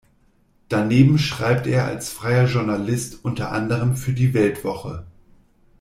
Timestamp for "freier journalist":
2.09-3.23